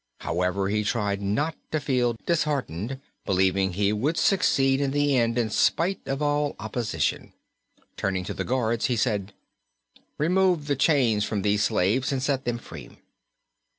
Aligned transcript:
However, 0.21 0.69
he 0.69 0.83
tried 0.83 1.21
not 1.21 1.55
to 1.69 1.79
feel 1.79 2.15
disheartened, 2.25 2.99
believing 3.23 3.73
he 3.73 3.93
would 3.93 4.17
succeed 4.17 4.81
in 4.81 4.89
the 4.89 5.15
end, 5.15 5.37
in 5.37 5.51
spite 5.51 5.99
of 6.07 6.23
all 6.23 6.55
opposition. 6.59 7.33
Turning 7.97 8.23
to 8.25 8.33
the 8.33 8.43
guards, 8.43 8.85
he 8.87 8.95
said: 8.95 9.31
"Remove 10.17 10.65
the 10.65 10.75
chains 10.75 11.23
from 11.23 11.43
these 11.43 11.65
slaves 11.65 12.11
and 12.11 12.23
set 12.23 12.45
them 12.45 12.57
free." 12.57 12.97